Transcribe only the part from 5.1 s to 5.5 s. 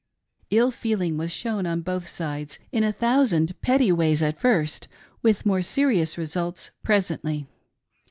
with